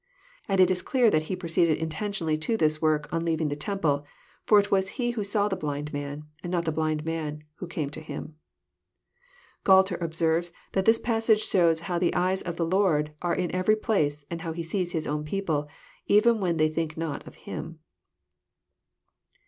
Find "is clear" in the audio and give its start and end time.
0.71-1.11